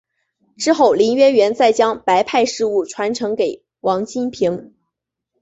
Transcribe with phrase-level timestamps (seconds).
[0.57, 4.73] 之后林渊源再将白派事务传承给王金平。